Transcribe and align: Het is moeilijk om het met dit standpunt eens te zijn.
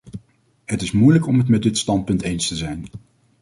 Het 0.65 0.81
is 0.81 0.91
moeilijk 0.91 1.25
om 1.27 1.37
het 1.37 1.47
met 1.47 1.63
dit 1.63 1.77
standpunt 1.77 2.21
eens 2.21 2.47
te 2.47 2.55
zijn. 2.55 2.85